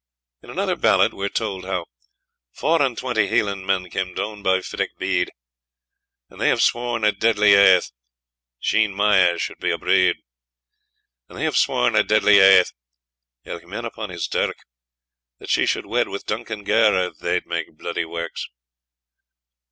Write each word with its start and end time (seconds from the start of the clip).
In 0.41 0.49
another 0.49 0.75
ballad 0.75 1.13
we 1.13 1.27
are 1.27 1.29
told 1.29 1.63
how 1.63 1.85
Four 2.53 2.81
and 2.81 2.97
twenty 2.97 3.27
Hieland 3.27 3.67
men, 3.67 3.87
Came 3.91 4.15
doun 4.15 4.41
by 4.41 4.61
Fiddoch 4.61 4.97
Bide, 4.97 5.29
And 6.27 6.41
they 6.41 6.49
have 6.49 6.63
sworn 6.63 7.03
a 7.03 7.11
deadly 7.11 7.53
aith, 7.53 7.91
Jean 8.59 8.95
Muir 8.97 9.37
suld 9.37 9.59
be 9.59 9.69
a 9.69 9.77
bride: 9.77 10.15
And 11.29 11.37
they 11.37 11.43
have 11.43 11.55
sworn 11.55 11.95
a 11.95 12.01
deadly 12.03 12.39
aith, 12.39 12.73
Ilke 13.45 13.67
man 13.67 13.85
upon 13.85 14.09
his 14.09 14.27
durke, 14.27 14.65
That 15.37 15.51
she 15.51 15.67
should 15.67 15.85
wed 15.85 16.07
with 16.07 16.25
Duncan 16.25 16.65
Ger, 16.65 16.95
Or 16.95 17.11
they'd 17.13 17.45
make 17.45 17.77
bloody 17.77 18.05
works. 18.05 18.49